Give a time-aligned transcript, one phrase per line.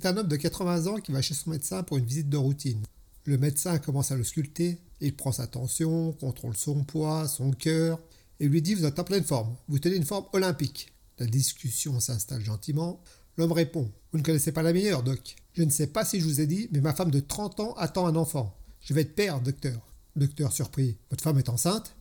[0.00, 2.36] C'est un homme de 80 ans qui va chez son médecin pour une visite de
[2.36, 2.84] routine.
[3.24, 7.98] Le médecin commence à le sculpter, il prend sa tension, contrôle son poids, son cœur,
[8.38, 10.92] et lui dit Vous êtes en pleine forme, vous tenez une forme olympique.
[11.18, 13.02] La discussion s'installe gentiment.
[13.36, 15.34] L'homme répond Vous ne connaissez pas la meilleure, doc.
[15.54, 17.74] Je ne sais pas si je vous ai dit, mais ma femme de 30 ans
[17.76, 18.56] attend un enfant.
[18.80, 19.84] Je vais être père, docteur.
[20.14, 21.96] Docteur surpris Votre femme est enceinte?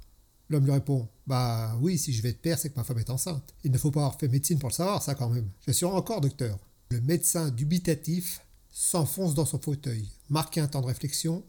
[0.50, 3.09] L'homme lui répond Bah oui, si je vais être père, c'est que ma femme est
[3.09, 3.55] enceinte.
[3.64, 5.50] Il ne faut pas avoir fait médecine pour le savoir, ça quand même.
[5.66, 6.59] J'assure encore, docteur.
[6.89, 11.43] Le médecin dubitatif s'enfonce dans son fauteuil, marque un temps de réflexion,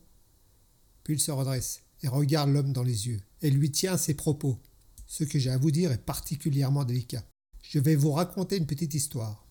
[1.05, 4.59] puis il se redresse et regarde l'homme dans les yeux et lui tient ses propos.
[5.07, 7.25] Ce que j'ai à vous dire est particulièrement délicat.
[7.63, 9.47] Je vais vous raconter une petite histoire.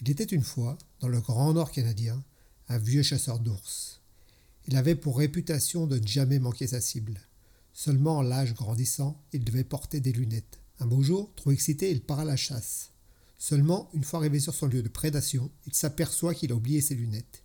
[0.00, 2.24] Il était une fois, dans le Grand Nord canadien,
[2.68, 4.00] un vieux chasseur d'ours.
[4.68, 7.20] Il avait pour réputation de ne jamais manquer sa cible.
[7.74, 10.60] Seulement, l'âge grandissant, il devait porter des lunettes.
[10.78, 12.89] Un beau jour, trop excité, il part à la chasse.
[13.40, 16.94] Seulement, une fois arrivé sur son lieu de prédation, il s'aperçoit qu'il a oublié ses
[16.94, 17.42] lunettes.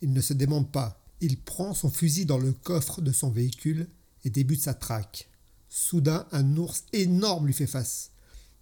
[0.00, 1.04] Il ne se démonte pas.
[1.20, 3.88] Il prend son fusil dans le coffre de son véhicule
[4.24, 5.28] et débute sa traque.
[5.68, 8.10] Soudain, un ours énorme lui fait face.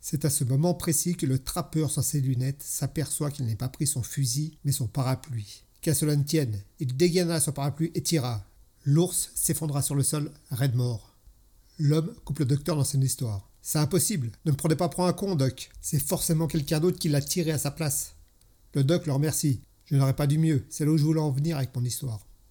[0.01, 3.69] C'est à ce moment précis que le trappeur sans ses lunettes s'aperçoit qu'il n'a pas
[3.69, 5.63] pris son fusil, mais son parapluie.
[5.83, 8.45] Qu'à cela ne tienne, il dégaina son parapluie et tira.
[8.85, 11.15] L'ours s'effondra sur le sol, raide mort.
[11.79, 13.49] L'homme coupe le docteur dans son histoire.
[13.69, 15.71] C'est impossible, ne me prenez pas pour un con, Doc.
[15.81, 18.15] C'est forcément quelqu'un d'autre qui l'a tiré à sa place.
[18.75, 19.61] Le Doc le remercie.
[19.87, 22.26] Je n'aurais pas dû mieux, c'est là où je voulais en venir avec mon histoire.